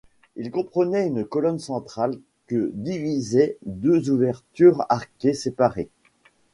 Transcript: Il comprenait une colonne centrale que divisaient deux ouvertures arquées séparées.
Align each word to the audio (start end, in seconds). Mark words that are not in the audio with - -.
Il 0.35 0.49
comprenait 0.49 1.05
une 1.05 1.23
colonne 1.23 1.59
centrale 1.59 2.15
que 2.47 2.71
divisaient 2.73 3.59
deux 3.67 4.09
ouvertures 4.09 4.83
arquées 4.89 5.35
séparées. 5.35 5.89